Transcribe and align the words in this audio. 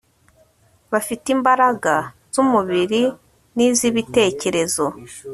bafite 0.91 1.25
imbaraga 1.35 1.93
z'umubiri 2.33 3.01
n'iz'ibitekerezo 3.55 4.85